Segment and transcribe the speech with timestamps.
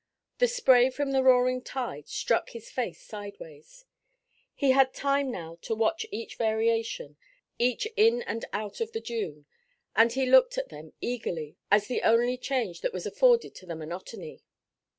[0.39, 3.85] The spray from the roaring tide struck his face sideways.
[4.55, 7.17] He had time now to watch each variation,
[7.59, 9.45] each in and out of the dune,
[9.95, 13.75] and he looked at them eagerly, as the only change that was afforded to the
[13.75, 14.41] monotony.